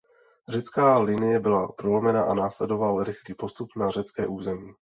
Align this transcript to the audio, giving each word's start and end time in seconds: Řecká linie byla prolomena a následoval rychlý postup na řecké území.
Řecká 0.49 0.99
linie 0.99 1.39
byla 1.39 1.67
prolomena 1.71 2.23
a 2.23 2.33
následoval 2.33 3.03
rychlý 3.03 3.33
postup 3.35 3.69
na 3.75 3.89
řecké 3.91 4.27
území. 4.27 4.73